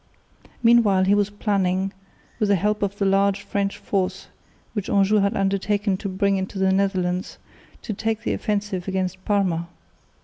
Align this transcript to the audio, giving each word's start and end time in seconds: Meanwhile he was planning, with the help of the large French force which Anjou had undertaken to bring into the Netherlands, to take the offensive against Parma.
Meanwhile 0.63 1.03
he 1.05 1.13
was 1.13 1.29
planning, 1.29 1.93
with 2.39 2.49
the 2.49 2.55
help 2.55 2.81
of 2.81 2.97
the 2.97 3.05
large 3.05 3.41
French 3.43 3.77
force 3.77 4.29
which 4.73 4.89
Anjou 4.89 5.17
had 5.17 5.37
undertaken 5.37 5.95
to 5.97 6.09
bring 6.09 6.37
into 6.37 6.57
the 6.57 6.71
Netherlands, 6.71 7.37
to 7.83 7.93
take 7.93 8.23
the 8.23 8.33
offensive 8.33 8.87
against 8.87 9.23
Parma. 9.25 9.67